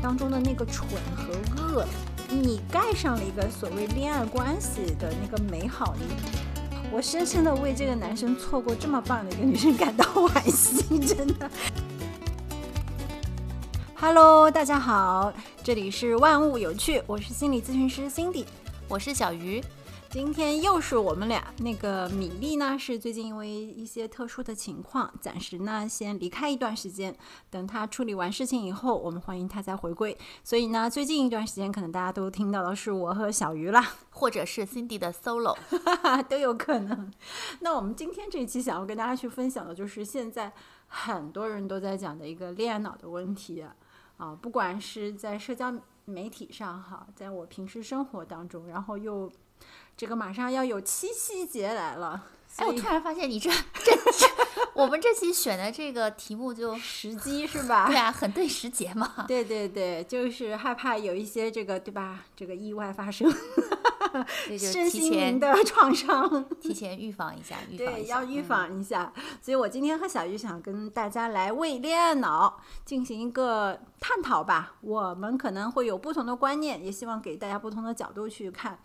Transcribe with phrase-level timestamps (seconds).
[0.00, 1.86] 当中的那个蠢和恶，
[2.28, 5.94] 你盖上了一个所谓恋爱关系的那个美好。
[6.92, 11.50] 我深深的为这个男生错过这么棒的一个女生感到惋惜，真的。
[13.94, 18.44] Hello，大家好，这里是万物有趣，我是心理咨询师 Cindy，
[18.86, 19.62] 我是小鱼。
[20.14, 21.52] 今天又是我们俩。
[21.58, 27.12] 那个米粒呢，是最近因为一些特殊的情况，暂时呢先离开一段时间。
[27.50, 30.16] 等他处理完事情以后，我们欢迎他再回归。
[30.44, 35.56] 所以呢，最近一段时间可能大家都听到的是我和小鱼啦， 或者是 Cindy 的 solo，
[36.30, 37.12] 都有可能。
[37.58, 40.52] 那我们今天这一期想要跟大家去分享的就是现在
[40.86, 43.66] 很多人都在讲的一个恋爱脑的问题
[44.18, 45.74] 啊，不管是在社交
[46.04, 49.28] 媒体上哈，在我平时生活当中，然后又。
[49.96, 52.24] 这个马上要有七夕节来了，
[52.56, 54.26] 哎，我突然发现你这这这，
[54.74, 57.86] 我们这期选的这个题目就时机是吧？
[57.86, 59.24] 对啊，很对时节嘛。
[59.28, 62.24] 对对对，就是害怕有一些这个对吧？
[62.34, 63.32] 这个意外发生，
[64.58, 69.12] 身心灵的创伤，提前预防一下，预 防对，要预防一下。
[69.40, 74.74] 所以我今天和小鱼想跟大家来为恋爱脑进行一个探讨吧。
[74.80, 78.76] 我们可能会有不同的观念，也希望给大家不同的角度去看。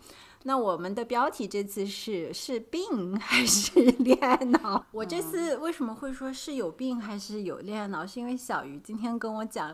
[0.44, 4.84] 那我们的标题这次是是病还是恋爱脑？
[4.90, 8.06] 我这次为什么会说是有病还是有恋爱脑？
[8.06, 9.68] 是因为小鱼今天跟我讲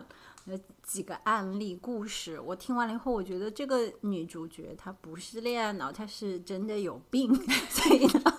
[0.45, 7.33] 了几个案例故事，我听完了以后，我觉得这个女主角她不是恋爱脑，她是真的有病。
[7.69, 8.33] 所以呢，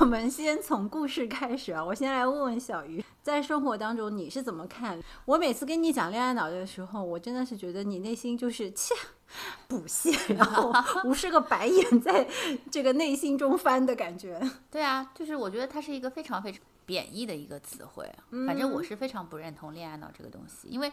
[0.00, 1.84] 我们先从故事开始啊。
[1.84, 4.98] 我先来问问小鱼，在生活当中你是怎么看？
[5.26, 8.94] 我每次跟你讲恋爱脑的时候，我真的是觉得你内心就是切。
[9.68, 10.72] 补屑，然后
[11.04, 12.26] 无数个白眼在
[12.70, 14.40] 这个内心中翻的感觉。
[14.70, 18.10] 对啊，就是我觉得它是一个非常非常贬义的一个词汇。
[18.46, 20.92] 反正我是非常不认同恋爱脑这个东西，因为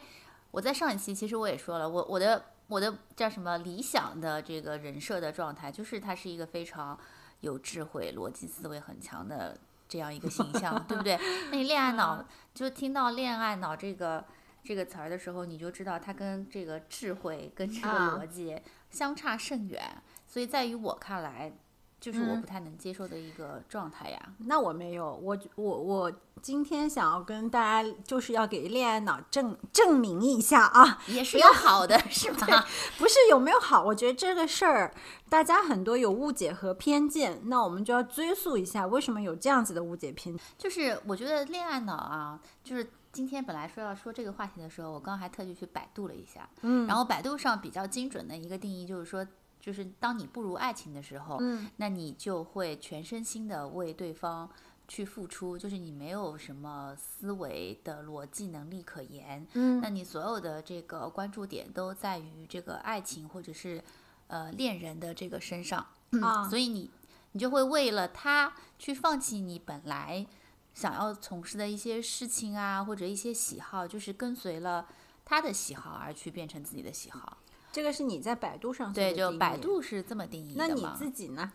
[0.51, 6.99] 我在上一期其实我也说了，我我的我的叫什么理想的这个人设的状态，就是他是一个非常
[7.41, 9.57] 有智慧、逻辑思维很强的
[9.87, 11.17] 这样一个形象，对不对？
[11.51, 14.25] 那你恋爱脑，就听到恋爱脑这个。
[14.63, 18.57] 这个词儿的时候，你就知道它跟这个智慧、跟这个逻辑
[18.89, 21.51] 相差甚远，所以在于我看来，
[21.99, 24.33] 就是我不太能接受的一个状态呀。
[24.39, 32.65] 那我没有，我我我今天想要跟大家就是要给恋爱脑证证明一下啊， 也是有好的，是吗？
[32.97, 33.83] 不是有没有好？
[33.83, 34.93] 我觉得这个事儿
[35.29, 40.37] 大家很多有误解和偏见，那我们就要追溯一下为什么有这样子的误解偏。
[40.57, 42.89] 就是我觉得恋爱脑啊，就是。
[43.13, 49.25] 今天本来说要说这个话题的时候，我刚刚还特地去百度了一下，嗯，然后百度上比较精准的一个定义就是说，
[49.61, 54.49] 就是当你步入爱情的时候，嗯，那你就会全身心的为对方
[54.87, 63.79] 去付出，就是你没有什么思维的逻辑能力可言，嗯，那你所有的这个关注点都在于这个爱情或者是
[64.25, 65.85] 呃恋人的这个身上，
[66.19, 66.89] 啊，所以你
[67.33, 70.25] 你就会为了他去放弃你本来。
[70.73, 74.87] 想要从事的一些事情啊，或者一些喜好，就是跟随了
[75.23, 77.37] 他的喜好而去变成自己的喜好。
[77.71, 81.51] 这个是你在百度上对，就百度是这么定义的那你自己呢？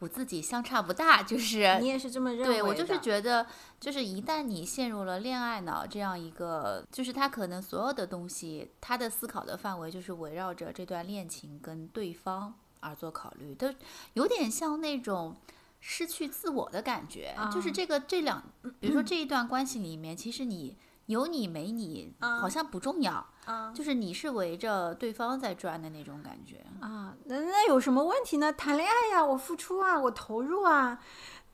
[0.00, 2.54] 我自己相差不大，就是 你也是这么认为？
[2.54, 3.46] 对我就是觉得，
[3.80, 13.72] 就是一旦你陷入了恋爱脑这样一个，就是他可能所有的东西，他的思考的范围就是围绕着这段恋情跟对方而做考虑，都
[14.14, 15.36] 有点像那种。
[15.86, 18.42] 失去自我的感觉，就是这个这两，
[18.80, 23.26] 比如说 这一段关系里面，其实你有你没你，好像不重要，
[23.74, 27.14] 就是你是围着对方在转的那种感觉啊。
[27.26, 28.50] 那那有什么问题呢？
[28.50, 30.98] 谈恋爱呀，我付出啊，我投入啊，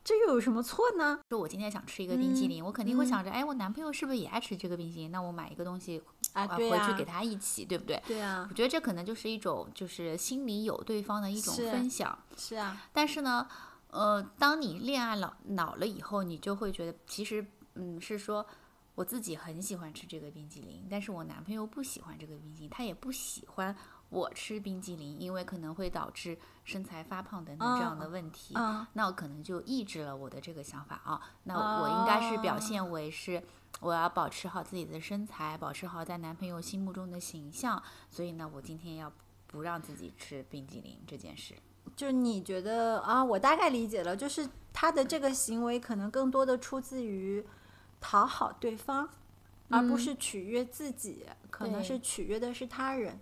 [0.04, 1.18] 这又有什么错呢？
[1.28, 5.10] 说我今天想吃一个冰淇淋，我肯定会想着，哎，我男朋友是不是也爱吃这个冰淇淋？
[5.10, 6.00] 那我买一个东西
[6.34, 8.00] 啊，回去给他一起，对不对？
[8.06, 8.46] 对啊。
[8.48, 12.16] 我觉得这可能就是一种，就是心里有对方的一种分享。
[12.36, 12.80] 是啊。
[12.92, 13.48] 但是呢？
[13.90, 17.44] 呃，当你恋爱老老了以后，你就会觉得，其实，
[17.74, 18.46] 嗯，是说
[18.94, 23.74] 我自己很喜欢吃这个冰激凌，但是我男朋友不喜欢这个冰激凌，他也不喜欢
[24.08, 28.54] 我吃冰激凌，因为可能会导致身材发胖等等这样的问题，
[28.92, 31.20] 那我可能就抑制了我的这个想法啊。
[31.44, 33.42] 那我应该是表现为是
[33.80, 39.12] 我要保持好自己的身材，保持好在男朋友心目中的形象，所以呢，我今天要
[39.46, 41.54] 不让自己吃冰激凌这件事。
[41.96, 47.44] 就你觉得啊，我大概理解了，就是他的这个行为可能更多的出自于
[48.00, 49.08] 讨好对方，
[49.68, 53.18] 而不是取悦自己，可能是取悦的是他人。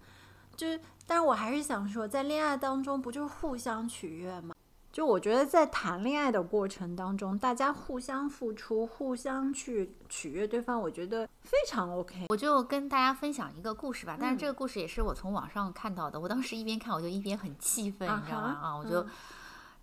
[0.56, 4.54] 就是，但是我还是想说，在恋爱当中不就是互相取悦吗？
[4.98, 12.26] 就我觉得在谈恋爱的过程当中，大家互相付出，互相去取悦对方，我觉得非常 OK。
[12.30, 16.18] 我就跟大家分享一个故事吧，但是这个故事也是我从网上看到的。
[16.18, 18.58] 我当时一边看，我就一边很气愤，你知道吗？
[18.60, 19.06] 啊，我就，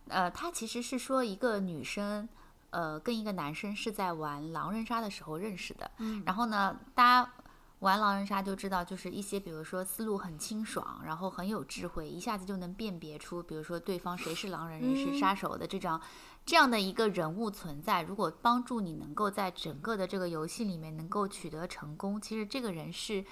[0.10, 2.28] 呃，他其实是说一个女生，
[2.72, 5.90] 呃，跟一个男生是在玩狼人杀的时候认识的。
[6.00, 7.32] 嗯，然后呢，大家。
[7.80, 16.02] 玩狼人杀就知道，就是一些比如说思路很清爽，然后很有智慧，一下子就能辨别出，比如说对方谁是狼人，谁是杀手的这张
[16.46, 18.02] 这样的一个人物存在。
[18.02, 23.24] 如果帮助你能够在整个的这个游戏里面能够取得成功，其实这个人是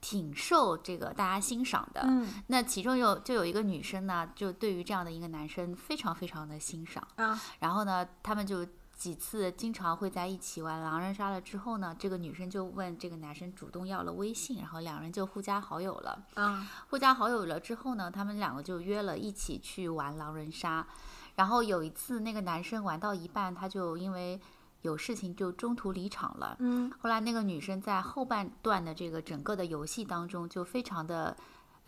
[0.00, 2.02] 挺受这个大家欣赏的。
[2.04, 7.40] 嗯，那其中有就有一个女生呢，就对于这样的一个男生非常非常的欣赏啊。
[7.60, 8.66] 然后呢，他们就。
[8.96, 16.24] 几次经常会在一起玩狼人杀了之后呢，这个女生就问这个男生主动要了微信，然后两人就互加好友了。
[16.34, 20.86] 嗯，互加好友了之后呢，他们两个就约了一起去玩狼人杀。
[21.34, 24.40] 然后有一次那个男生玩到一半，他就因为
[24.82, 26.56] 有事情就中途离场了。
[26.60, 31.36] 嗯，后来那个女生在后半段的这个整个的游戏当中就非常的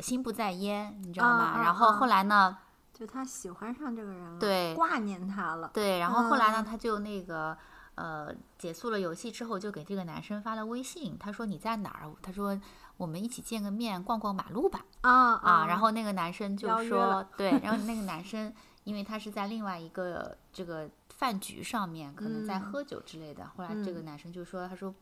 [0.00, 1.62] 心不在焉，你知道吗？
[1.62, 2.59] 然后后来呢？
[2.98, 5.98] 就他喜欢上这个人了，对，挂念他了，对。
[5.98, 7.54] 然后后来呢，他就那个
[7.94, 12.10] 呃结束了游戏之后，就给这个男生发了微信，他说你在哪儿？
[12.22, 12.58] 他说
[12.96, 14.82] 我们一起见个面，逛逛马路吧。
[15.02, 15.66] 啊啊！
[15.66, 17.50] 然后那个男生就说，对。
[17.62, 18.50] 然后那个男生
[18.84, 23.46] 因为他是在另外一个这个饭局上面，可能在喝酒之类的。
[23.54, 24.94] 后来这个男生就说，他说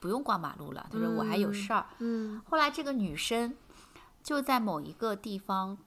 [0.00, 1.86] 不用逛马路了，他说我还有事儿。
[2.00, 2.42] 嗯。
[2.44, 3.56] 后来这个女生
[4.22, 5.78] 就在某一个地方。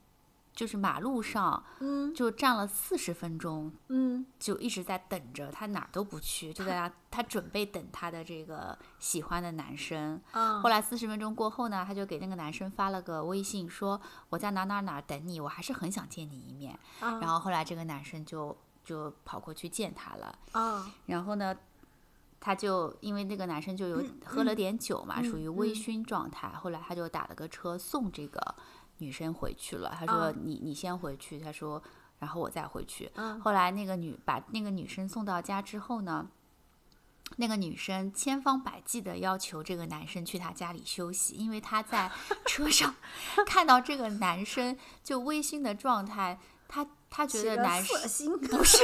[0.55, 10.21] 就是马路上，嗯，就站了四十分钟，嗯，就一直在等着，他哪儿都不去，就在那，他准备等他的这个喜欢的男生。
[10.31, 13.99] 后来四十分钟过后呢，他就给那个男生发了个微信，说
[14.29, 16.79] 我在哪哪哪等你，我还是很想见你一面。
[17.01, 20.39] 然后后来这个男生就就跑过去见他了。
[21.05, 21.53] 然后呢，
[22.39, 26.47] 他就因为那个男生就有喝了点酒嘛，属于微醺状态。
[26.47, 28.55] 后来他就打了个车送这个。
[28.99, 31.81] 女生回去了，他说：“你你先回去。”他说
[32.19, 33.11] ：“然后我再回去。”
[33.43, 36.27] 后来那个女把那个女生送到家之后呢，
[37.37, 42.09] 那个女生千方百计的要求这个男生去她家里休息，因为她在
[42.45, 42.95] 车 上
[43.45, 48.77] 看到这个男生就微醺的状态，她她觉得男生不是，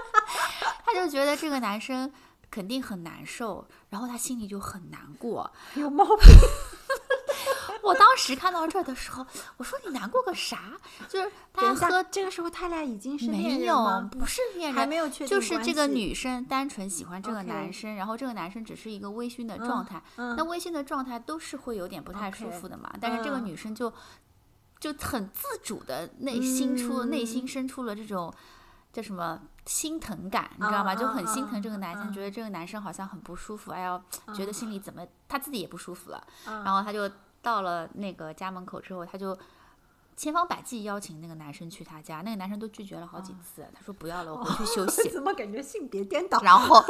[0.84, 2.10] 她就觉得这个男生
[2.50, 6.26] 肯定很难受，然后她心里就很难过，有毛病。
[7.86, 9.24] 我当时看到这儿的时候，
[9.56, 10.72] 我说你难过个啥？
[11.08, 20.02] 就是他和这个时候他俩已经是没有，不是恋人，还没有确定就是这个女生单纯喜欢这个男生，然后这个男生只是一个微醺的状态。
[20.16, 22.92] 那微醺的状态都是会有点不太舒服的嘛。
[23.00, 23.92] 但是这个女生就
[24.80, 28.34] 就很自主的内心出内心生出了这种
[28.92, 30.94] 叫什么心疼感，你知道吗？
[30.94, 34.02] 就很心疼这个男生，觉得这个男生好像很不舒服，哎呀，
[34.34, 37.08] 觉得心里怎么他自己也不舒服了，然后他就。
[37.46, 39.38] 到了那个家门口之后，他就
[40.16, 43.64] 千方百计邀请那个男生去他家，那个男生都拒绝了好几次。
[43.72, 45.08] 他说不要了，我回去休 息。
[45.08, 46.40] 怎么感觉性别颠倒？
[46.42, 46.84] 然后，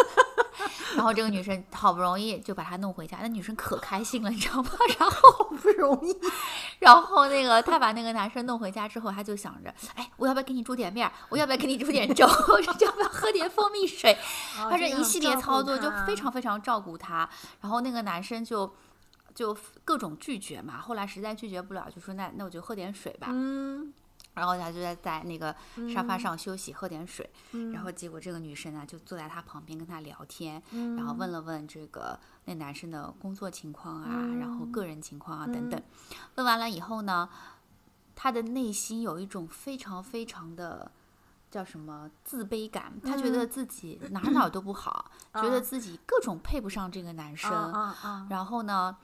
[0.94, 4.70] 然后这个女生好不容易就把他弄回家，那女生可开心了，你知道吗？
[4.98, 6.18] 然后不容易，
[6.78, 11.12] 然后那个他把那个男生弄回家之后，他就想着，哎，我要不要给你煮点面？
[11.28, 12.24] 我要不要给你煮点粥？
[12.80, 14.16] 要不要喝点蜂蜜水？
[14.56, 17.28] 他这一系列操作就非常非常照顾他。
[17.60, 18.74] 然后那个男生就。
[19.36, 23.28] 就各种拒绝嘛，后来实在拒绝不了，就说那那我就喝点水吧。
[23.30, 23.92] 嗯，
[24.32, 25.54] 然后他就在在那个
[25.92, 27.28] 沙发上休息，喝点水。
[27.52, 30.62] 嗯，然后结果这个女生呢就坐在他旁边跟他聊天，
[30.96, 35.78] 然后问了问这个那男生的工作情况啊，然后个人情况啊等等。
[36.36, 37.28] 问完了以后呢，
[38.14, 40.90] 他的内心有一种非常非常的
[41.50, 47.50] 叫什么自卑感，他觉得自己哪哪都不好， 觉得自己各种配不上这个男生。
[48.30, 48.96] 然后呢？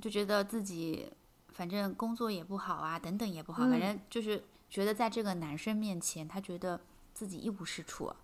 [0.00, 1.12] 就觉得自己
[1.52, 6.80] 反正工作也不好啊，等等也不好，反正就是觉得在这个男生面前，他觉得
[7.12, 8.16] 自己一无是处啊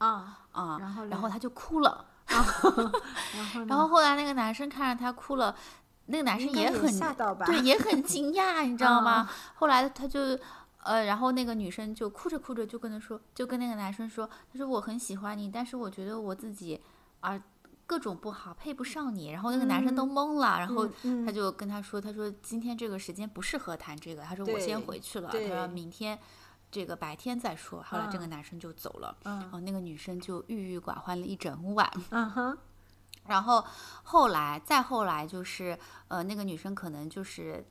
[0.52, 2.70] 啊，然后然后他就哭了，然后
[3.68, 5.54] 然后后来那个男生看着他哭了，
[6.06, 6.90] 那个男生也很
[7.46, 9.28] 对，也很 惊讶，你知道吗？
[9.56, 10.20] 后来他就
[10.82, 16.80] 呃，然后那个女生就哭着哭着就跟他说，就跟那个男生说，他说我很喜欢你，但是我觉得我自己
[17.20, 17.38] 啊。
[17.86, 20.88] 各种不好，配不上你，然后那个男生都懵了，然后
[21.24, 26.18] 他就跟他说：“他说今天这个时间不适合谈这个，他说我先回去了，他说明天
[26.68, 31.88] 这个白天再说。”后来这个男生就走了，然后那个女生就郁郁寡欢了一整晚。
[32.10, 32.58] 嗯哼，
[33.26, 33.64] 然后
[34.02, 35.78] 后来再后来就是
[36.08, 37.64] 呃，那个女生可能就是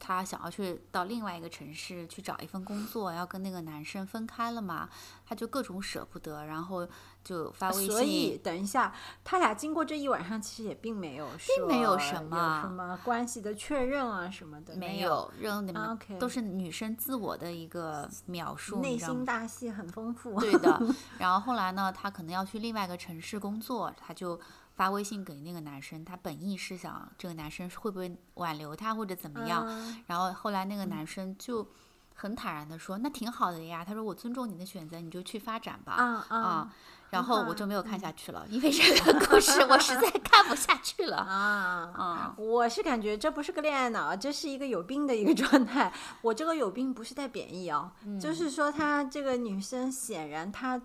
[0.00, 4.88] 她想要去到另外一个城市去找一份工作，要跟那个男生分开了嘛，
[5.24, 6.88] 她就各种舍不得，然后
[7.22, 7.90] 就发微信。
[7.90, 8.92] 所以等一下，
[9.22, 20.40] 他俩经过这一晚上，其实也并没有并没有什么什么关系的确认啊什么的，没有，任何的都是女生自我的一个描述，内心大戏很丰富。
[20.40, 20.80] 对的。
[21.18, 24.40] 然后后来呢，她可能要去另外一个城市工作，她就。
[24.80, 29.66] 发微信给那个男生，他本意是想这个男生会不会挽留他或者怎么样，
[30.06, 31.68] 然后后来那个男生就
[32.14, 33.84] 很坦然的说，那挺好的呀。
[33.84, 35.92] 他说我尊重你的选择，你就去发展吧。
[35.92, 36.72] 啊啊，
[37.10, 41.18] 然后我就没有看下去了，因为这个故事我实在 看不下去了。
[41.18, 45.92] 啊啊，我是感觉这不是个恋爱脑，这是一个有病的一个状态。
[46.22, 50.80] 我这个有病不是带贬义哦，就是说他这个女生显然她。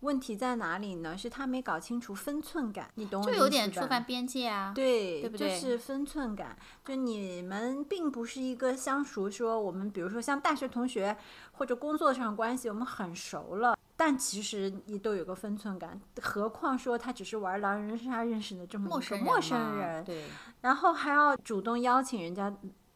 [0.00, 1.16] 问题在哪里呢？
[1.16, 5.48] 是他没搞清楚分寸感，你懂我意思就有点触犯边界啊，对，对不对？
[5.48, 11.16] 就是分寸感，就你们并不是一个相熟，说我们比如说像大学同学
[11.52, 20.24] 或者工作上关系，我们很熟了，但其实你都有个分寸感，何况说他只是玩狼人杀认识的这么一个陌生人，对，
[20.62, 22.50] 然后还要主动邀请人家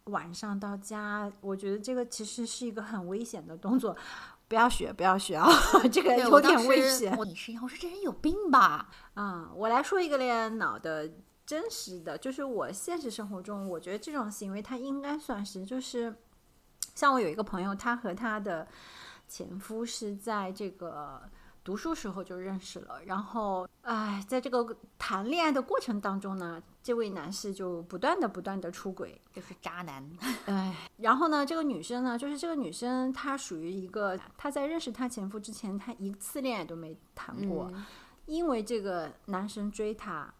[0.04, 3.94] 晚上到家，我觉得这个其实是一个很危险的动作。
[4.54, 5.48] 不要学，不要学啊！
[5.90, 7.12] 这个有点危险。
[7.26, 8.88] 你是我说这人有病吧？
[9.14, 11.10] 啊，我来说一个恋爱脑的
[11.44, 16.14] 真实的，就是我现实生活中，我觉得这种行为他应该算是，就是
[16.94, 18.64] 像我有一个朋友，他和他的
[19.26, 21.20] 前夫是在这个。
[21.64, 30.06] 读书时候就认识了，然后哎，在这个谈恋爱的过程当中呢，这位男士就不断的不断的出轨，就是渣男。
[30.44, 37.72] 哎，然后呢，这个女生呢，就是这个女生她属于一个，她在认识她前夫之前，她一次恋爱都没谈过，
[38.26, 40.32] 因为这个男生追她，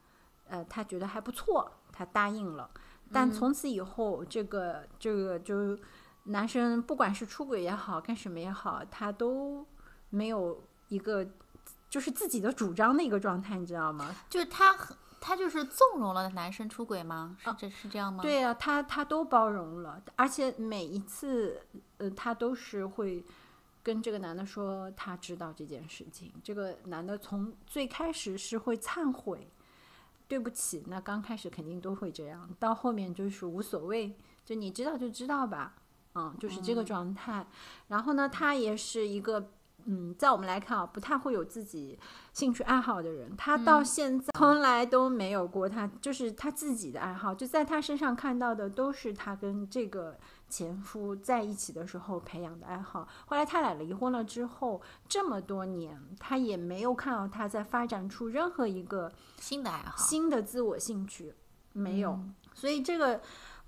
[0.49, 2.71] 呃，她觉得还不错，她答应了，
[3.11, 5.79] 但从此以后，这个这个就
[6.25, 9.67] 男生不管是出轨也好，干什么也好，他都
[10.11, 10.63] 没有。
[10.89, 11.27] 一个
[11.89, 14.15] 就是自己的主张的一个状态，你知道吗？
[14.29, 14.77] 就是他
[15.21, 17.37] 他就是纵容了男生出轨吗？
[17.41, 18.23] 是这是这样吗？
[18.23, 21.63] 对呀，他他都包容了，而且每一次
[21.99, 23.25] 呃，他都是会
[23.83, 26.33] 跟这个男的说他知道这件事情。
[26.43, 29.49] 这个男的从最开始是会忏悔，
[30.29, 34.15] 对不起，那刚开始肯定都会这样，到后面就是无所谓，
[34.45, 35.75] 就你知道就知道吧，
[36.15, 37.47] 嗯，就是这个状态。
[37.89, 39.51] 然后呢，他也是一个。
[39.87, 41.99] 嗯，在我们来看啊，不太会有自己
[42.33, 53.07] 兴趣爱好的人，他到现在从来都没有过他就是他自己的爱好，就在他身上看到的都是他跟这个前夫在一起的时候培养的爱好。
[53.27, 61.35] 后来他俩离婚了之后，这么多年他也没有看到他在发展出任何一个新的爱好、新的自我兴趣，
[61.73, 62.19] 没有。
[62.55, 63.21] 所以这个。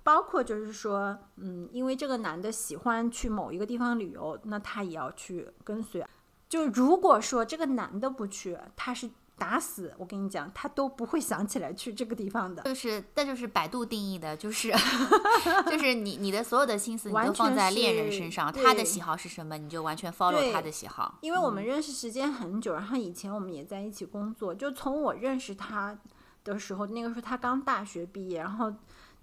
[0.07, 6.01] 包括就是说，嗯，因为这个男的喜欢去某一个地方旅游，那他也要去跟随。
[6.47, 12.63] 就如果说这个男的不去，他是打死我跟你讲，他都不会想起来去这个地方的。
[12.63, 14.71] 就是，那就是百度定义的，就是
[15.69, 21.17] 就是你你的所有的心思你都放在恋人身上，他的喜好是什么，你就完全 follow 他的喜好。
[21.19, 25.99] 因为我们认识时间很久，然后以前我们也在一起工作，就从我认识他
[26.45, 28.73] 的时候，那个时候他刚大学毕业，然后。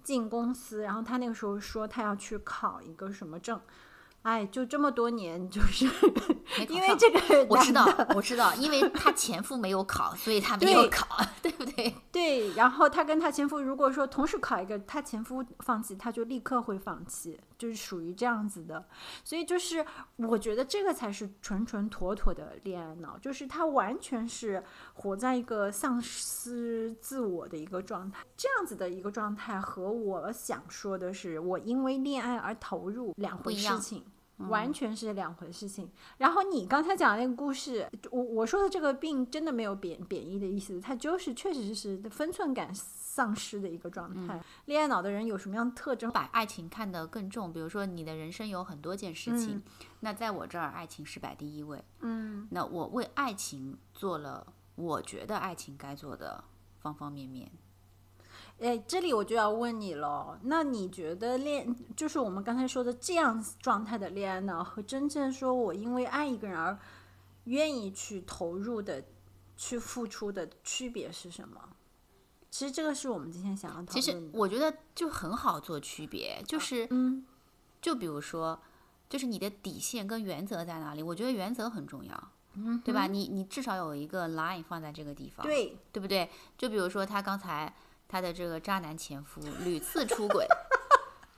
[0.05, 3.59] 进公司，然后他那个时候说他要去考一个什么证，
[4.23, 5.87] 哎，就这么多年，就是
[6.69, 7.85] 因为这个，我知道，
[8.15, 11.95] 我知道，因为他前夫没有考，所以他没有考，对不对？
[12.13, 18.85] 对，然后他跟他前夫如果说同时考一个，他前夫放弃，他就立刻会放弃，就是属于这样子的。
[19.25, 19.85] 所以就是
[20.17, 34.05] 我觉得这个才是纯纯妥妥的恋爱脑，就是他完全是活在一个丧失自我的一个状态，这样子的一个状态和我想说的是，我因为恋爱而投入两回事情。
[34.49, 35.89] 完全是两回事情。
[36.19, 42.75] 然后你刚才讲的那个故事，我我说的这个病真的没有贬贬义的意思，它就是确实是分寸感
[43.15, 44.43] 丧失的一个状态。
[44.65, 46.11] 恋爱脑的人有什么样的特征？
[46.11, 49.63] 把爱情看得更重，比如说你的人生有很多件事情，
[50.01, 51.85] 那在我这儿爱情是摆第一位。
[52.01, 54.45] 嗯，那我为爱情做了
[54.75, 56.43] 我觉得爱情该做的
[56.81, 57.49] 方方面面。
[58.59, 66.77] 哎，这里我就要问你了，那你觉得恋就是我们刚才说的这样状态的恋爱脑，和真正说我因为爱一个人而
[67.45, 69.05] 愿意去投入的、
[69.57, 71.61] 去付出的区别是什么？
[72.55, 73.93] 其实这个是我们今天想要讨论的。
[73.93, 77.27] 其实我觉得就很好做区别，就是嗯，
[77.83, 78.61] 就比如说，
[79.09, 81.03] 就是你的底线跟原则在哪里？
[81.03, 83.09] 我觉得原则很重要，嗯，对吧？
[83.09, 86.31] 你你至少有一个 line 放在这个地方，对对不对？
[86.57, 87.75] 就比如说他刚才。
[88.07, 90.47] 他的这个渣男前夫屡次出轨，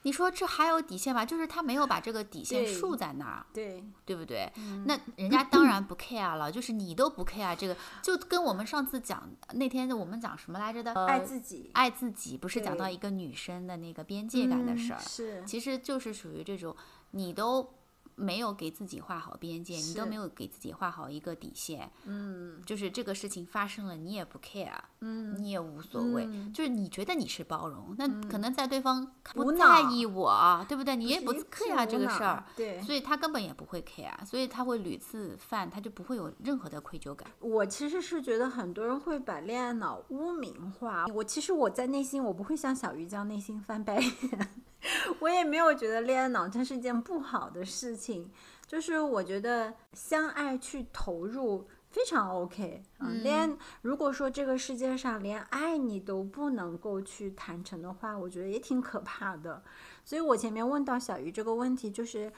[0.06, 1.26] 你说这还有底线吗？
[1.26, 4.48] 就是他没有把这个底线竖在那儿，对，对不对？
[4.56, 10.94] 嗯那人家当然不 care 了，就是你都不 care 这个，就跟我们上次讲那天我们讲什么来着的？
[11.06, 16.76] 爱呃自己爱自己，不是讲到一个女生的那个边界感的事儿嗯，是其实就是属于这种
[17.10, 17.68] 你都。
[18.16, 30.96] 没有给自己画好边界，你都没有给自己画好一个底线，嗯，就是这个事情发生了，你也不 care，嗯，你也无所谓，嗯就是你觉得你是包容，那可能在对方不在意我，对不对？
[30.96, 37.30] 你也不 care 这个事儿，，对，所以他根本也不会 care，所以他会屡次犯，他就不会有任何的愧疚感。
[37.40, 41.06] 我其实是觉得很多人会把恋爱脑污名化。
[41.14, 44.64] 我其实我在内心我不会像小鱼这样内心翻白眼，
[45.20, 48.30] 我也没有觉得恋爱脑它是件不好的事情。
[48.66, 59.62] 就是我觉得相爱去投入非常 OK 啊、嗯连如果说这个世界上连爱你都不能够去坦诚的话，我觉得也挺可怕的。
[60.04, 62.32] 所以我前面问到小鱼这个问题，就是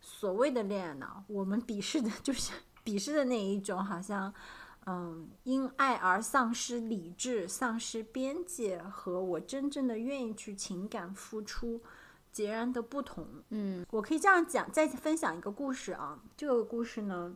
[0.00, 2.52] 所谓的恋爱脑，我们鄙视的就是
[2.84, 4.32] 鄙视的那一种，好像。
[4.86, 11.80] 嗯，因爱而丧失理智、丧失边界，和我真正的愿意去情感付出
[12.30, 13.26] 截然的不同。
[13.50, 16.18] 嗯我可以这样讲，再分享一个故事啊。
[16.36, 17.34] 这个故事呢，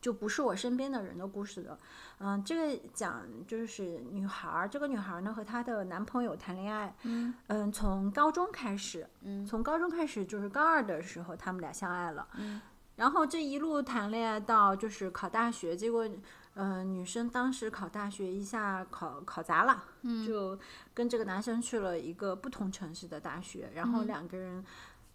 [0.00, 1.78] 就不是我身边的人的故事了。
[2.18, 6.94] 嗯，这个讲就是女孩儿，这个女孩儿呢和她的男朋友谈恋爱。
[7.04, 12.26] 嗯从高中开始，嗯从高中开始就是高二的时候，他们俩相爱了。
[12.38, 12.60] 嗯
[12.96, 16.08] 然后这一路谈恋爱到就是考大学，结果，
[16.58, 20.58] 嗯、女生当时考大学一下考考砸了，嗯就
[20.94, 24.64] 跟这个男生去了一个不同城市的大学，然后嗯两个人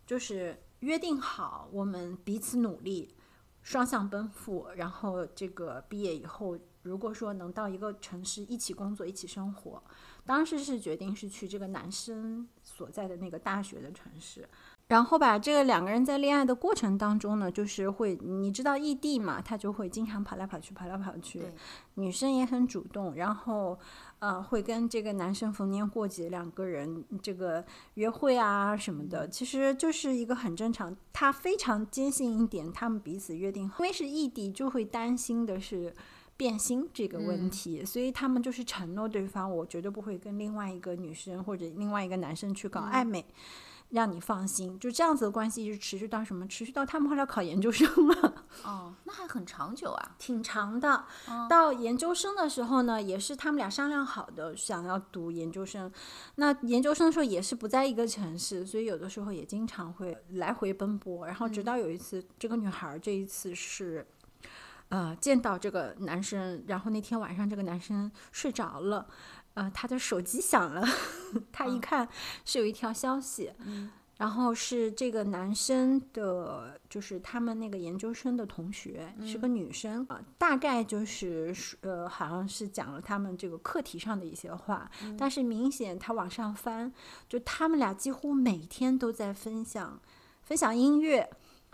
[0.06, 3.16] 就是约定好，我们彼此努力，
[3.64, 9.84] 双向奔赴，然后这个毕业以后，如果说能到一个城市一起工作、一起生活，
[10.26, 14.48] 当时是决定是去这个男生所在的那个大学的城市。
[14.92, 21.54] 然后吧，这个两个人在恋爱的过程当中呢，就是会，你知道异地嘛，他就会经常跑来跑去，跑来跑去对。
[21.96, 23.80] 女生也很主动，然后
[24.20, 30.94] 呃，会跟这个男生逢年过节两个人这个约会啊什么的，其实就是一个很正常。
[31.14, 35.94] 他非常坚信一点，他们彼此约定好，因为是异地，就会担心的是。
[36.38, 43.24] 变心这个问题，所以他们就是承诺对方，我绝对不会跟另外一个女生或者另外一个男生去搞暧昧，
[43.92, 44.78] 让你放心。
[44.80, 46.48] 就这样子的关系，一直持续到什么？
[46.48, 48.46] 持续到他们后来考研究生了。
[48.66, 50.16] 哦，那还很长久啊。
[50.18, 51.06] 挺长的。
[51.50, 55.92] 到研究生的时候呢，也是他们俩商量好的，想要读研究生。
[56.36, 61.26] 那研究生的时候也是不在一个城市，所以有的时候也经常会来回奔波。
[61.26, 64.08] 然后直到有一次，这个女孩儿这一次是。
[64.90, 69.08] 呃，见到这个男生，然后那天晚上这个男生睡着了，
[69.54, 70.86] 呃，他的手机响了，
[71.52, 72.08] 他一看
[72.46, 73.52] 是有一条消息，
[74.18, 86.94] 然后是这个男生的，就是他们那个研究生的同学，是个女生啊、大概就是呃，好像是讲了他们这个课题上的一些话，但是明显他往上翻，
[87.28, 90.00] 就他们俩几乎每天都在分享，
[90.44, 91.28] 分享音乐，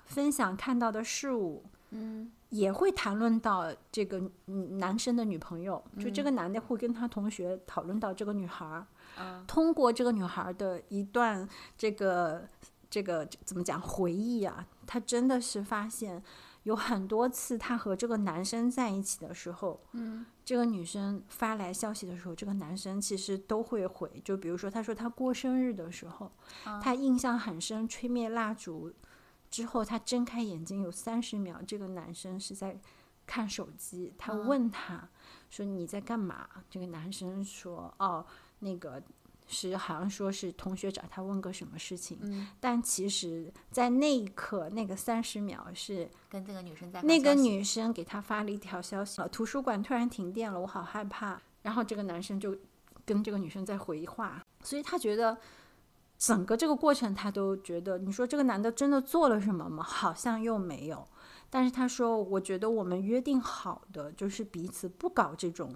[0.05, 9.43] 分享看到的事物，嗯也会谈论到这个嗯男生的女朋友，就这个男的会跟他同学讨论到这个女孩儿，啊。
[9.47, 12.47] 通过这个女孩儿的一段这个
[12.89, 16.23] 这个怎么讲回忆啊，他真的是发现
[16.63, 20.25] 有很多次他和这个男生在一起的时候，嗯。
[20.45, 24.09] 这个女生发来消息的时候，这个男生其实都会回。
[24.23, 26.31] 就比如说，他说他过生日的时候，
[26.63, 26.79] 啊。
[26.79, 28.93] 他印象很深，吹灭蜡烛
[29.49, 32.79] 之后，他睁开眼睛有三十秒，这个男生是在
[33.25, 34.13] 看手机。
[34.17, 35.09] 他嗯问他
[35.49, 36.47] 说你在干嘛？
[36.69, 38.25] 这个男生说哦，
[38.59, 39.01] 那个。
[39.49, 51.41] 是好像说是同学找他问个什么事情，嗯，但其实，在那一刻，那个三十秒是跟这个女生在那个女生给他发了一条消息，呃图书馆突然停电了，我好害怕。
[51.61, 52.57] 然后这个男生就
[53.05, 55.37] 跟这个女生在回话，所以他觉得
[56.17, 59.83] 整个这个过程他都觉得，你说这个男的真的做了什么吗？
[59.83, 61.07] 好像又没有。
[61.49, 65.73] 但是他说，我觉得我们约定好的就是彼此不搞这种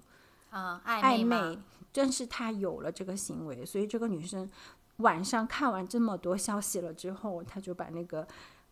[0.49, 1.59] 啊暧暧昧昧，
[1.93, 4.49] 正是他有了这个行为，所以这个女生
[4.97, 8.27] 晚上看完这么多消息了之后，他就把那个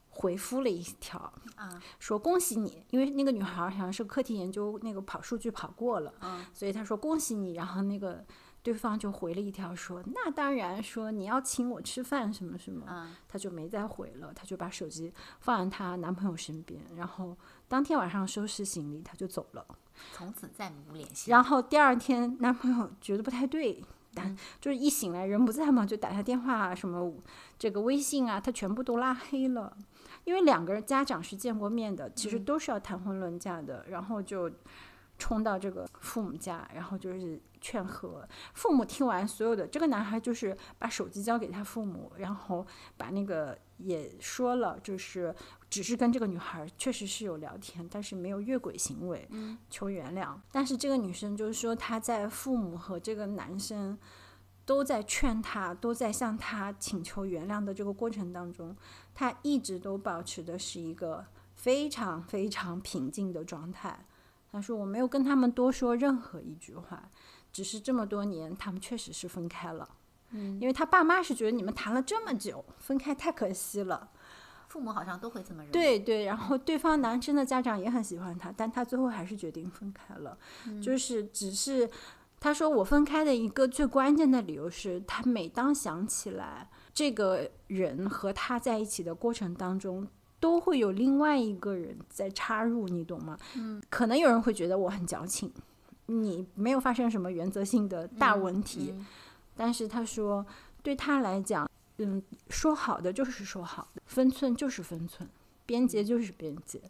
[0.09, 1.17] 回复了一条，
[1.55, 8.25] 啊说恭喜你，因为那个女孩儿好像是课题研究那个跑数据跑过了，嗯所以他说恭喜你，然后那个
[8.61, 17.35] 对方就回了一条说那当然，说你要请我吃饭什么什么，嗯她就没再回了，她就把手机放在她男朋友身边，然后
[17.67, 19.65] 当天晚上收拾行李，她就走了。
[20.13, 21.29] 从此再无联系。
[21.31, 27.13] 然后第二天男朋友觉得不太对，但就是一醒来人不在嘛，就打他电话啊，什么
[27.57, 29.75] 这个微信啊，他全部都拉黑了。
[30.25, 34.51] 因为两个人家长是见过面的，其实都是要谈婚论嫁的，然后就
[35.17, 38.27] 冲到这个父母家，然后就是劝和。
[38.53, 42.65] 父母听完所有的，这个男孩就是把手机交给他父母，然后
[42.97, 45.33] 把那个也说了，就是
[45.69, 49.27] 只是跟这个女孩确实是有聊天，但是没有越轨行为，
[49.69, 50.35] 求原谅。
[50.51, 53.97] 但是这个女生就是说，她在父母和这个男生
[54.65, 58.75] 都在劝她，都在向她请求原谅的这个过程当中。
[59.13, 64.05] 她一直都保持的是一个非常非常平静的状态。
[64.51, 67.07] 他说：“我没有跟他们多说任何一句话，
[67.51, 69.87] 只是这么多年，他们确实是分开了。
[70.31, 74.09] 嗯，因为他爸妈是觉得你们谈了这么久，分开太可惜了。
[74.67, 75.71] 父母好像都会这么认为。
[75.71, 80.37] 对对，然后对方男生的家长也很喜欢他，但他最后还是决定分开了。
[80.81, 81.89] 就是只是
[82.39, 90.05] 他说我分开的一个最关键的理由是他每当想起来。”这个人和他在一起的过程当中，
[90.39, 93.37] 都会有另外一个人在插入，你懂吗？
[93.55, 95.49] 嗯，可能有人会觉得我很矫情，
[96.09, 98.93] 你没有发生什么原则性的大问题，
[99.55, 100.45] 但是他说，
[100.81, 105.29] 对他来讲，嗯，说好的就是说好的，分寸就是分寸，
[105.65, 106.81] 边界就是边界，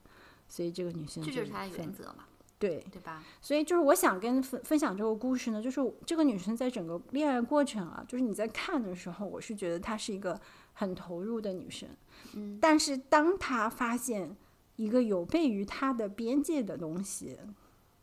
[0.47, 2.25] 所以这个女生这就是她的原则嘛。
[2.57, 3.23] 对对吧？
[3.39, 10.37] 所以就是我想跟分分享这个故事呢，就是这个女生在整个恋爱过程啊，就是你在看的时候，我是觉得她是一个
[10.73, 11.87] 很投入的女生。
[12.33, 14.35] 嗯，但是当她发现
[14.75, 17.39] 一个有悖于她的边界的东西，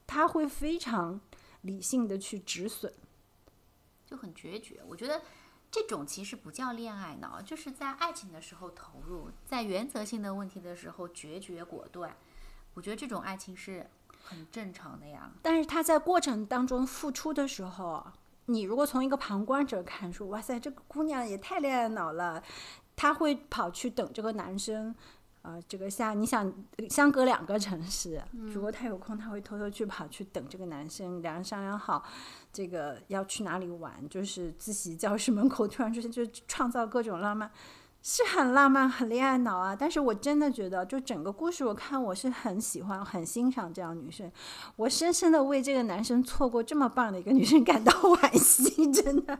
[0.06, 1.20] 她会非常
[1.62, 2.92] 理性的去止损，
[4.04, 4.82] 就很决绝。
[4.86, 5.22] 我觉得
[5.70, 12.16] 这种其实不叫恋爱脑，就是在爱情的时候投入，在原则性的问题的时候决绝果断。
[12.74, 13.88] 我觉得这种爱情是。
[14.28, 18.04] 很正常的呀，但是他在过程当中付出的时候，
[18.46, 22.42] 你如果从一个旁观者看，说哇塞，这个姑娘也太恋爱脑了，
[22.96, 24.92] 她会跑去等这个男生，
[25.46, 26.52] 呃，这个下你想
[26.90, 32.02] 相隔两个城市，如果他有空，他会偷偷去跑去等这个男生，两人商量好，
[32.52, 37.48] 这个要去哪里玩，就是自习教室门口突然出现，就创造各种浪漫。
[38.08, 44.30] 是很浪漫、很恋爱脑啊，但是我真的觉得，就整个故事我看我是很喜欢、很欣赏这样女生，
[44.76, 49.36] 我深深的为这个男生错过这么棒的一个女生感到惋惜，真的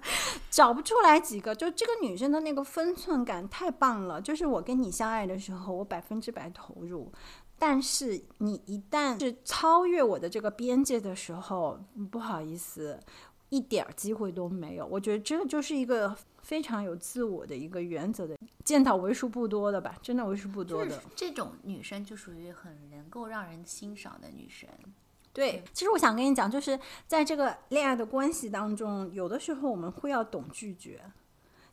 [0.50, 1.54] 找不出来几个。
[1.54, 7.12] 就这个女生的那个分寸感太棒了，就是我跟你相爱的时候，我百分之百投入，
[7.60, 11.78] 但是你一旦是超越我的这个边界的时候，
[12.10, 12.98] 不好意思，
[13.48, 14.86] 一点机会都没有。
[14.86, 18.36] 我觉得这就是一个非常有自我的一个原则的。
[18.64, 21.00] 见到为数不多的吧，真的为数不多的。
[21.14, 24.68] 这种女生就属于很能够让人欣赏的女生。
[25.32, 31.00] 对，其实我想跟你讲，就是在这个恋爱的关系当中，有的时候我们会要懂拒绝，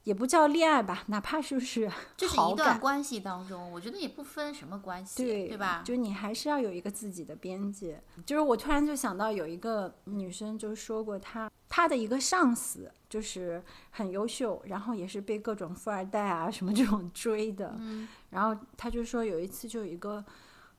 [0.04, 5.82] 也不叫恋爱吧，哪怕是不是 就是一段关系当中，我觉得也不分什么关系，对对吧？
[5.86, 8.04] 就你还是要有一个自己的边界。
[8.26, 12.92] 就是我突然就想到有一个女生就说过，她她的一个上司。
[13.14, 17.76] 就是很优秀，然后也是被各种富二代啊什么这种追的。
[17.78, 20.26] 嗯， 然后他就说有一次就有一个，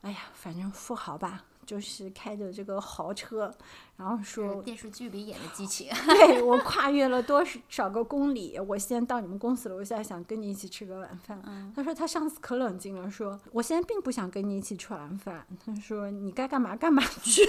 [0.02, 3.54] 哎呀，反正富豪吧，就是开着这个豪车，
[3.96, 5.88] 然后说电视剧里演的激情。
[6.10, 11.40] 对我跨越了多少个公里，我先到你们公司楼下，想跟你一起吃个晚饭。
[11.72, 15.46] 他说他上司可冷静了，说我现在并不想跟你一起吃晚饭。
[15.64, 17.44] 他说你该干嘛干嘛去。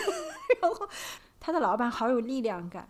[0.61, 0.87] 然后
[1.39, 2.87] 他的老板好有力量感。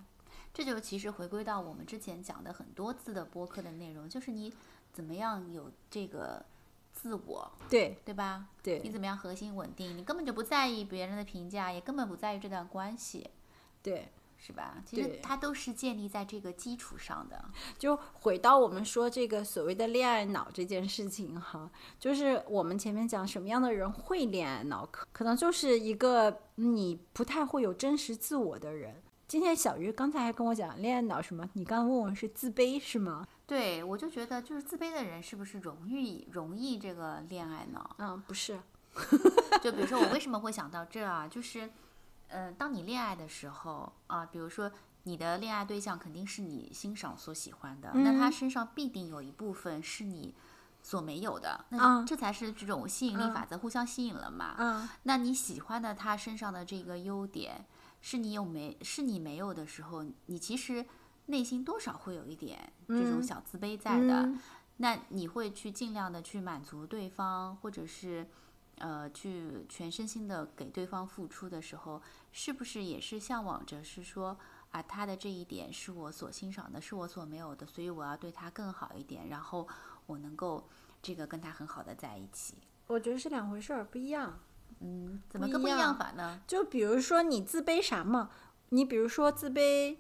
[0.55, 4.53] 这就其实回归到我们之前讲的很多次的播客的内容，就是你
[4.93, 6.45] 怎么样有这个
[6.93, 8.47] 自我，对对吧？
[8.63, 9.97] 对，你怎么样核心稳定？
[9.97, 13.29] 你根本就不在意别人的评价，也根本不在意这段关系，
[13.83, 14.81] 对，是吧？
[14.85, 17.43] 其实它都是建立在这个基础上的。
[17.77, 29.01] 就回到我们说这个所谓的恋爱脑这件事情哈，就是我们前面讲什么样的人会恋爱脑，可可能就是一个你不太会有真实自我的人。
[29.27, 31.49] 今天小鱼刚才还跟我讲恋爱脑什么？
[31.53, 33.27] 你刚刚问我是自卑是吗？
[33.47, 37.95] 对，我就觉得就是自卑的人是不是容易容易这个恋爱脑？
[37.97, 38.59] 嗯，不是。
[39.63, 41.27] 就比如说我为什么会想到这啊？
[41.27, 41.67] 就是，
[42.27, 44.71] 嗯，当你恋爱的时候啊，比如说
[45.03, 50.35] 你的恋爱对象肯定是你欣赏所喜欢的，那他身上必定有一部分是你
[50.83, 54.53] 所没有的，那这才是这种吸引力法则互相吸引了嘛。
[54.59, 57.65] 嗯，那你喜欢的他身上的这个优点。
[58.07, 60.85] 是你有没是你没有的时候，你其实
[61.25, 64.31] 内心多少会有一点这种小自卑在的。
[64.77, 68.27] 那你会去尽量的去满足对方，或者是
[68.77, 71.99] 呃去全身心的给对方付出的时候，
[72.31, 74.37] 是不是也是向往着是说，
[74.69, 79.67] 啊，他的这一点是我所欣赏的，是我所没有的，所以我要对他更好一点，然后
[80.05, 80.69] 我能够
[81.01, 82.53] 这个跟他很好的在一起。
[82.85, 84.37] 我觉得是两回事儿，不一样。
[84.79, 86.41] 嗯，怎么个不一样样法呢？
[86.45, 88.29] 就比如说你自卑啥嘛，
[88.69, 89.97] 你比如说自卑，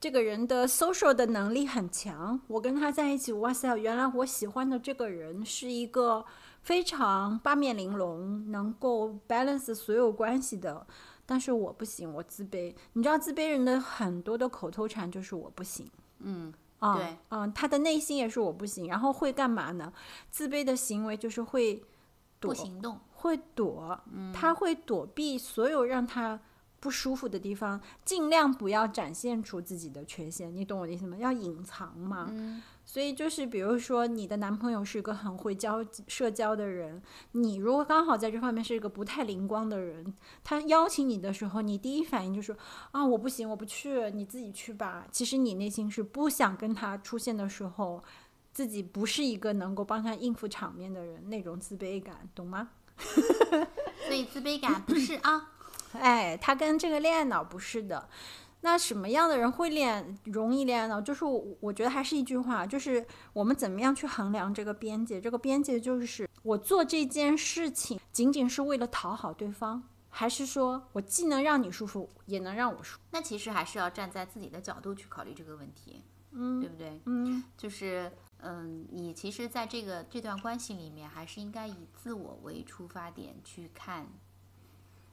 [0.00, 6.24] 这个人的 social 的能力很强，我跟他在一起，哇塞，原来我喜欢的这个人是一个
[6.62, 10.86] 非常八面玲珑，能够 balance 所有关系的。
[11.26, 12.74] 但是我不行，我自卑。
[12.92, 15.90] 你知道自卑人的很多的口头禅就是我不行。
[16.18, 19.90] 嗯，啊，对嗯，他的内心也是我不行，然后会干嘛呢？
[20.30, 21.82] 自卑的行为就是会
[22.38, 23.00] 躲不行动。
[23.24, 23.98] 会躲，
[24.34, 26.38] 他会躲避所有让他
[26.78, 31.16] 不舒服的地方，尽量不要展现出自己的缺陷，你懂我的意思吗？
[31.16, 32.28] 要隐藏嘛。
[32.30, 42.54] 嗯所以就是，比如说你的男朋友是一个很会交社交的人，你如果刚好在这方面是一个不太灵光的人，他邀请你的时候，你第一反应就是
[42.90, 45.06] 啊，我不行，我不去，你自己去吧。
[45.10, 48.04] 其实你内心是不想跟他出现的时候，
[48.52, 52.68] 自己不是一个能够帮他应付场面的人，那种自卑感，懂吗？
[54.06, 55.52] 所以自卑感不是啊，
[55.92, 58.08] 哎，他跟这个恋爱脑不是的。
[58.60, 60.98] 那什么样的人会恋容易恋爱脑？
[60.98, 65.20] 就是我我觉得还是一句话，就是我们怎么样去衡量这个边界？
[65.20, 73.00] 这个边界就是我做这件事情仅仅是为了讨好对方，还是说我既能让你舒服，也能让我舒服？
[73.10, 76.02] 那其实还是要站在自己的角度去考虑这个问题，
[76.32, 77.00] 嗯，对不对？
[77.04, 78.10] 嗯，就是，
[78.46, 84.06] 嗯，你其实在这个这段关系里面，还是应该以自我为出发点去看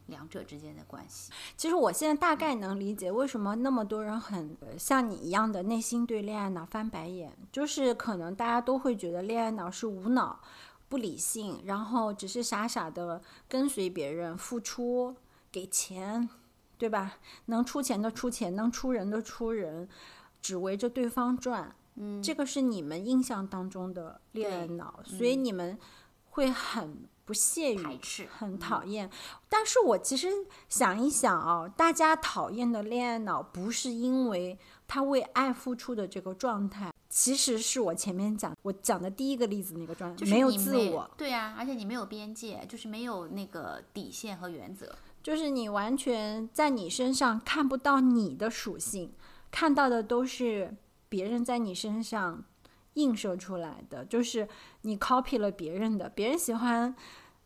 [0.08, 1.32] 两者之间的关系。
[1.56, 10.42] 其实我现在大概能理解为什么那么多人很呃像你一样的内心对恋爱脑翻白眼，就是可能大家都会觉得恋爱脑是无脑、
[10.90, 15.16] 不理性，然后只是傻傻的跟随别人付出、
[15.50, 16.28] 给钱，
[16.78, 17.18] 对吧？
[17.46, 19.88] 能出钱的出钱，能出人的出人，
[20.42, 21.74] 只围着对方转。
[22.02, 25.78] 嗯，这个是你们印象当中的恋爱脑，所以你们
[26.32, 29.10] 会很不屑于排斥很讨厌。
[29.48, 30.28] 但是我其实
[30.68, 44.94] 想一想啊，大家讨厌的恋爱脑不是因为他为爱付出的这个状态，其实是我前面讲我讲的第一个例子那个状态，就是没有自我，对啊，而且你没有边界，就是没有那个底线和原则。
[45.22, 49.14] 就是你完全在你身上看不到你的属性，
[49.52, 50.76] 看到的都是
[51.12, 52.42] 别人在你身上
[52.94, 54.48] 映射出来的，就是
[54.84, 56.96] 你 copy 了别人的，别人喜欢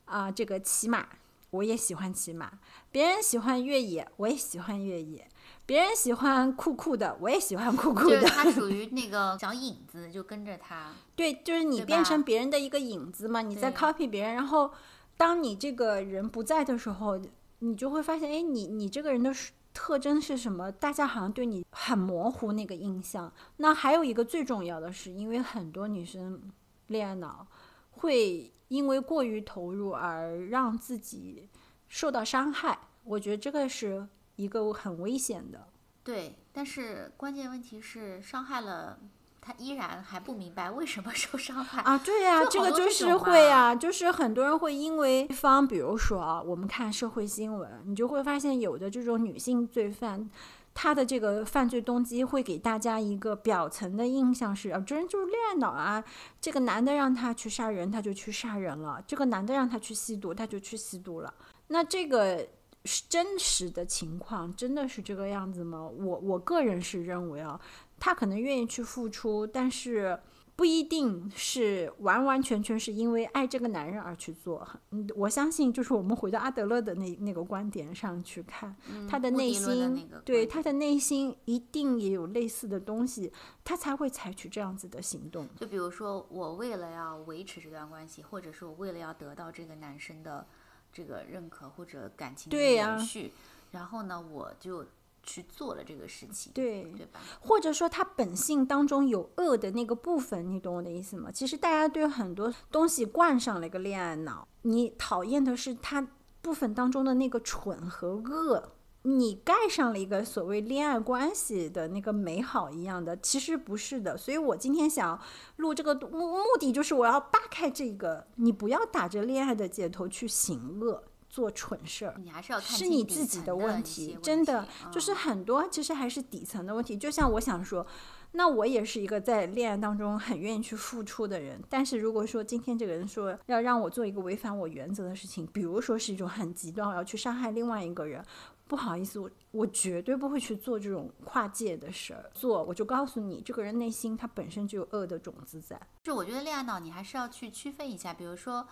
[0.06, 1.08] 啊、这个骑马，
[1.50, 2.46] 我也喜欢骑马；
[2.92, 5.24] 别人喜欢越野，我也喜欢越野；
[5.66, 8.28] 别人喜欢酷酷的，我也喜欢酷酷就是的。
[8.28, 10.94] 他属于 那个小影子，就跟着他。
[11.16, 14.70] 对，就是你变成别人的一个影子嘛，你在 copy 别人，然后
[15.18, 17.20] 当你这个人不在的时候，
[17.60, 20.72] 你就会发现，哎，你你这个人的属特征是什么？
[20.72, 23.32] 大家好像对你很模糊那个印象。
[23.58, 26.42] 那还有一个最重要的是，因为很多女生
[26.88, 27.46] 恋爱脑
[27.92, 31.50] 会因为过于投入而让自己
[31.90, 34.08] 受到伤害，我觉得这个是
[34.38, 35.68] 一个很危险的。
[36.06, 38.98] 对，但是关键问题是伤害了
[39.46, 41.82] 他，依然还不明白为什么 受伤害。
[41.84, 50.28] 啊，对呀、这个就是会啊啊，就是很多人会因为对方，比如说啊，我们看社会新闻，你就会发现有的这种女性罪犯，
[50.74, 56.04] 她的这个犯罪动机会给大家一个表层的印象是，啊，这人就是恋爱脑啊，
[56.42, 61.34] 这个男的让他去杀人，他就去杀人了；这个男的让他去吸毒，他就去吸毒了。
[61.68, 62.48] 那这个
[62.84, 65.82] 是真实的情况，真的是这个样子吗？
[65.82, 67.60] 我我个人是认为啊，
[68.00, 70.20] 他可能愿意去付出，但是
[70.56, 74.66] 不一定是完完全全是因为爱这个男人而去做。
[74.92, 78.74] 嗯，我相信就是我们回到阿德勒的那那个观点上去看，
[79.10, 83.34] 他的内心，对观他的内心一定也有类似的东西，
[83.66, 85.46] 他才会采取这样子的行动。
[85.60, 90.48] 就比如说，我为了要维持这段关系，或者是我为了要得到这个男生的
[90.94, 93.34] 这个认可或者感情的延续，
[93.72, 94.86] 然后呢，我就
[95.26, 97.20] 去做了这个事情，对，对吧？
[97.42, 101.32] 或者说他本性当中有恶的那个部分，你懂我的意思吗？
[101.32, 106.08] 其实大家对很多东西冠上了一个恋爱脑，你讨厌的是他
[106.42, 108.72] 部分当中的那个蠢和恶。
[109.08, 114.18] 你盖上了一个所谓恋爱关系的那个美好一样的，其实不是的。
[114.18, 115.22] 所以我今天想
[115.58, 121.04] 录这个目目的就是我要扒开这个，你不要打着恋爱的借头去行恶、
[121.36, 122.16] 做蠢事儿。
[122.24, 126.96] 你还是要看是你自己的问题，真的就是嗯很多其实还是底层的问题。
[126.98, 127.86] 就像我想说，
[128.32, 138.24] 那我也是一个在恋爱当中很愿意去付出的人，但是如果说今天这个人说要让我做一个违反我原则的事情，比如说是一种很极端，我要去伤害另外一个人，
[138.66, 142.32] 不好意思，我我绝对不会去做这种跨界的事儿。
[142.34, 145.78] 做我就告诉你，这个人内心他本身就有恶的种子在。
[146.02, 148.66] 就我觉得恋爱脑你还是要去区分一下，比如说，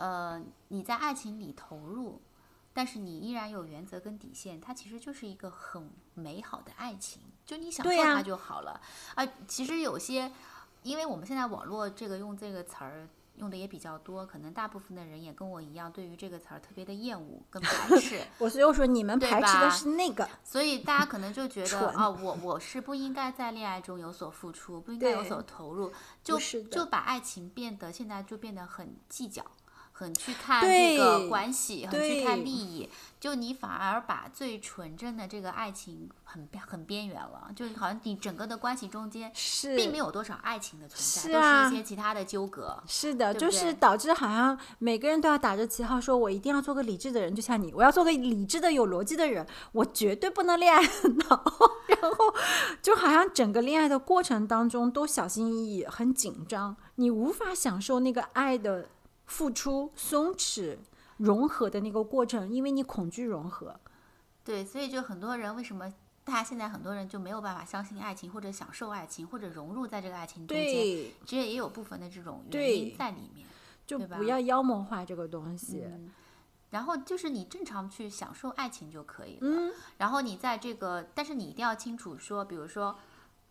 [0.00, 2.22] 呃，你在爱情里投入，
[2.72, 8.80] 但是你依然有原则跟底线，它其实就是一个很美好的爱情，就你享受它就好了。
[9.14, 10.32] 啊，其实有些，
[10.82, 13.08] 因为我们现在网络这个用这个词儿。
[13.36, 18.20] 用的也比较多，可能大部分的人也跟我一样，对于这个词儿特别的厌恶跟排斥。
[18.36, 25.90] 我所以说你们排斥的是那个，所以大家可能就觉得 啊，我我是不应该在恋爱中有所付出，不应该有所投入，
[26.22, 26.38] 就
[26.70, 29.42] 就把爱情变得现在就变得很计较。
[30.00, 32.88] 很去看这个关系，很去看利益，
[33.20, 42.82] 就你反而把最纯真的这个爱情很很边缘了，就好像你整个的关系中间是并没有多少爱情的存在，都是一些其他的纠葛。
[42.86, 50.82] 是的，就是导致好像每个人都要打着旗号说，我一定要做个理智的人，就像你，我要做个理智的、有逻辑的人，我绝对不能恋爱
[51.28, 51.44] 脑。
[52.00, 52.34] 然后
[52.80, 58.88] 就好像整个恋爱的过程当中都小心翼翼、很紧张，你无法享受那个爱的。
[59.30, 60.76] 付出、松弛、
[61.18, 63.78] 融合的那个过程，因为你恐惧融合，
[64.44, 65.90] 对，所以就很多人为什么
[66.24, 70.66] 大家现在很多人就没有办法相信爱情，或者享受爱情，或者融入在这个爱情中间，
[71.24, 73.46] 其实也有部分的这种原因在里面，
[73.86, 75.86] 就不要妖魔化这个东西。
[76.70, 79.40] 然后就是你正常去享受爱情就可以了。
[79.42, 79.72] 嗯。
[79.98, 82.98] 然后你在这个，但是你一定要清楚说，比如说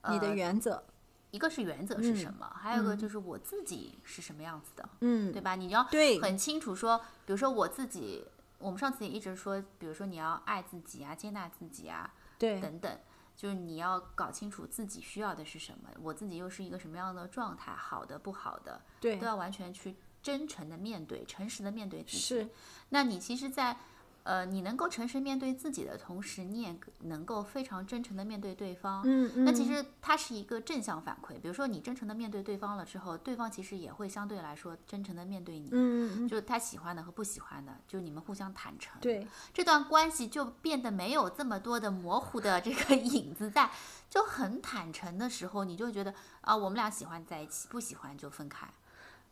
[0.09, 0.83] 你的原则。
[1.31, 5.55] 一个是原则是什么，还有一个就是我自己是什么样子的，嗯，对吧？
[5.55, 5.83] 你要
[6.21, 8.25] 很清楚说，比如说我自己，
[8.57, 12.99] 我们上次也一直说，比如说你要爱自己啊，接纳自己啊，对，等等，
[13.35, 22.17] 就是你要搞清楚自己需要的是什么，我自己又是一个什么样的状态，好的不好的，对，都要完全去真诚的面对，诚实的面对自己。
[22.17, 22.49] 是，
[22.89, 23.77] 那你其实，在。
[24.23, 29.01] 呃，你能够诚实面对自己的同时，你也能够非常真诚的面对对方。
[29.05, 29.45] 嗯嗯。
[29.45, 31.39] 那其实它是一个正向反馈。
[31.39, 35.69] 比如说，你真诚的面对对方了之后，对方其实也会相对来说真诚的面对你。
[35.71, 36.27] 嗯嗯。
[36.27, 38.99] 就是他喜欢的和不喜欢的，就你们互相坦诚。
[39.01, 39.27] 对。
[39.53, 43.71] 这段关系就变得没有这么多的模糊的这个 影子在，
[44.10, 48.67] 就很坦诚的时候，你就觉得啊，我们俩喜欢在一起，不喜欢就分开。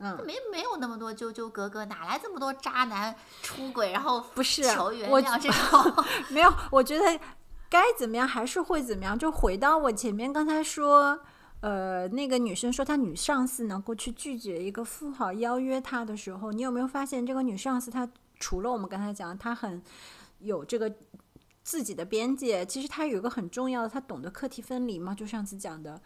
[0.00, 6.04] 嗯，没没有那么多纠纠葛葛，哪来这么多渣男出轨，然后不是求原谅这种？
[6.30, 7.18] 没有，我觉得
[7.68, 9.18] 该怎么样还是会怎么样。
[9.18, 11.18] 就回到我前面刚才说，
[11.62, 18.08] 呃，那个女生说她女上司能够去拒绝一个富豪邀约她的时候，你有没有发现这个女上司她
[18.38, 19.82] 除了我们刚才讲，她很
[20.38, 20.94] 有这个
[21.64, 25.12] 自己的边界，其实她有一个很重要的，她懂得课题分离嘛？
[25.12, 26.00] 就上次讲的，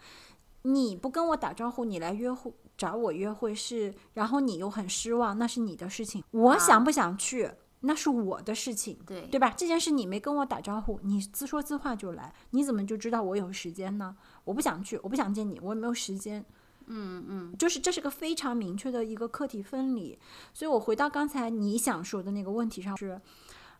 [0.63, 2.51] 你不跟我打招呼，你来约会。
[2.77, 6.23] 找我约会是，然后你又很失望，那是你的事情。
[6.31, 9.53] 我想不想去，那是我的事情，对对吧？
[9.55, 14.15] 这件事你没跟我打招呼，你自说自话就来，你怎么就知道我有时间呢？
[14.43, 16.43] 我不想去，我不想见你，我也没有时间。
[16.87, 20.17] 嗯嗯，就是这是个非常明确的一个课题分离。
[20.53, 23.21] 所以我回到刚才你想说的那个问题上是。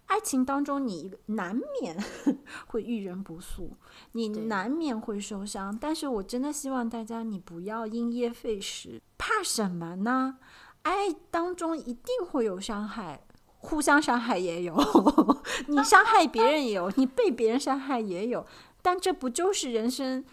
[0.07, 1.97] 爱情当中，你难免
[2.67, 3.71] 会遇人不淑，
[4.11, 5.75] 你难免会受伤。
[5.79, 10.37] 但是我真的希望大家，你不要因噎废食，怕什么呢？
[10.83, 13.25] 爱当中一定会有伤害，
[13.57, 14.75] 互相伤害也有，
[15.67, 18.45] 你伤害别人也有，你被别人伤害也有。
[18.81, 20.23] 但这不就是人生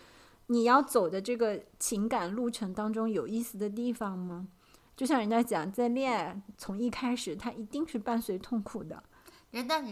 [0.48, 4.48] 你要走的这个情感路程当中有意思的地方吗？
[4.96, 9.02] 就像人家讲，在恋爱从一开始，它一定是伴随痛苦的。
[9.50, 9.84] 人但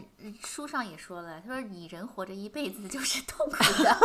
[0.45, 3.99] 书上也说了，他说你人活着一辈子就是痛苦的，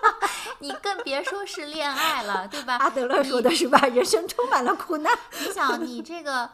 [0.60, 2.76] 你更别说是恋爱了，对吧？
[2.76, 3.78] 阿德勒说的是吧？
[3.80, 5.12] 人生充满了苦难。
[5.40, 6.50] 你想，你这个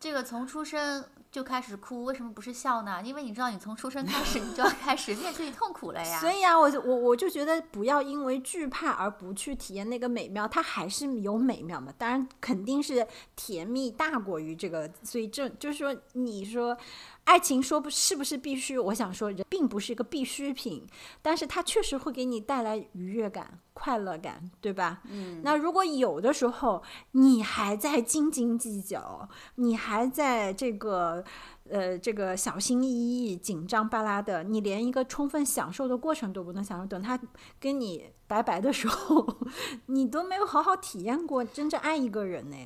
[0.00, 3.00] 这个从出生就开始哭，为什么不是笑呢？
[3.04, 6.18] 因为你知道，你从出生开始，你就要开始面对痛苦了呀。
[6.18, 11.94] 所以啊，我就我我就觉得不要因为惧怕而不去体验那个美妙，它还是有美妙嘛。
[11.96, 14.90] 当然，肯定是甜蜜大过于这个。
[15.04, 16.76] 所以这就是说，你说。
[17.24, 18.78] 爱情说不是不是必须？
[18.78, 20.86] 我想说，人并不是一个必需品，
[21.22, 25.02] 但是它确实会给你带来愉悦感、快乐感，对吧？
[25.08, 25.40] 嗯。
[25.42, 26.82] 那如果有的时候
[27.12, 31.24] 你还在斤斤计较，你还在这个
[31.70, 37.18] 呃这个小心翼翼、紧张巴拉的，你连一个充分享受的过程都不能享受，等他
[37.60, 39.38] 跟你拜拜的时候，
[39.86, 42.56] 你都没有好好体验过真正爱一个人呢，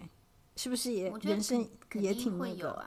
[0.56, 2.84] 是不是也人生也挺那个？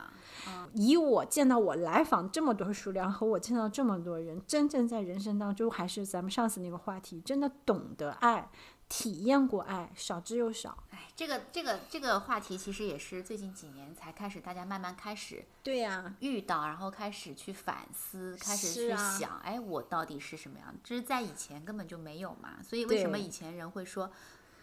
[0.73, 8.49] 以我见到我来访这么多数量和我见到这么多人，真正在人生当中，还是咱们上次那个话题，真的懂得爱。
[8.87, 20.73] 体验过爱少之又少，哎，这个这个这个话题其实也是最近几年才开始，大家慢慢开始对呀遇到，然后开始去反思，开始去想，哎，我到底是什么样？
[20.83, 24.09] 这是在以前根本就没有嘛，所以为什么以前人会说？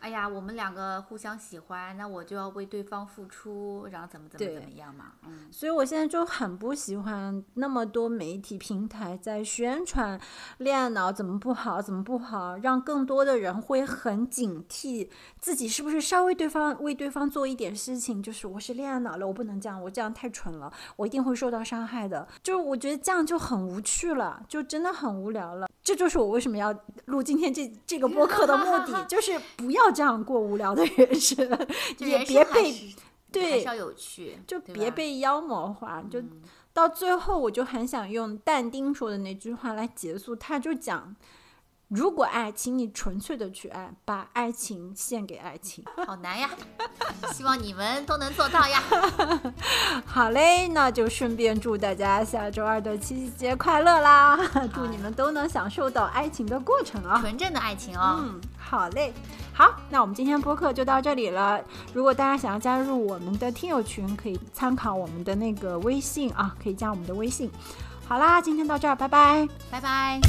[0.07, 5.07] 哎呀，我们两个互相喜欢，那我就要为对方付出，然后怎么怎么怎么样嘛？
[5.25, 10.21] 嗯，所以我现在就很不喜欢那么多媒体平台在宣传
[10.59, 22.29] 恋爱脑怎么不好，怎么不好，让更多的人会很警惕自己是不是稍微对方为对方做一点事情，就是我是恋爱脑了，我不能这样，我这样太蠢了，我一定会受到伤害的。
[22.45, 25.66] 就我觉得这样就很无趣了，就真的很无聊了。
[25.87, 26.75] 这就是我为什么要
[27.05, 29.89] 录今天这这个播 客的目的，就是不要。
[29.93, 31.49] 这样过无聊的人生，
[31.99, 32.75] 也别被
[33.31, 36.03] 对，有趣，就别被妖魔化。
[36.11, 36.21] 就
[36.73, 40.35] 到最后，我就很想用但丁说的那句话来结束。
[40.35, 41.15] 他就讲。
[41.89, 45.85] 如果爱，请你纯粹的去爱，把爱情献给爱情。
[46.05, 46.51] 好难呀，
[47.33, 48.83] 希望你们都能做到呀。
[50.05, 54.37] 好嘞，那就顺便祝大家下周二的七夕节快乐啦！
[54.75, 58.19] 祝你们都能享受到爱情的过程啊，纯正的爱情哦。
[58.19, 59.15] 嗯，好嘞，
[59.55, 61.61] 好，那我们今天播客就到这里了。
[61.95, 67.49] 如果大家想要加入我们的听友群，可以参考我们的那个微信啊，可以加我们的微信。
[68.09, 70.21] 好啦，今天到这儿，拜拜，拜拜。